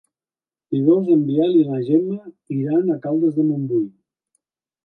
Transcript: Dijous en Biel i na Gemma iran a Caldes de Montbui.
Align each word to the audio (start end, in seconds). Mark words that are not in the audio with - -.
Dijous 0.75 1.11
en 1.15 1.25
Biel 1.27 1.53
i 1.59 1.61
na 1.67 1.81
Gemma 1.89 2.33
iran 2.57 2.91
a 2.95 2.99
Caldes 3.07 3.37
de 3.39 3.47
Montbui. 3.51 3.85